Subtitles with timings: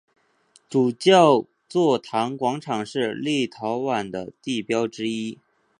[0.67, 5.37] 主教座堂广场是立陶宛的地标之一。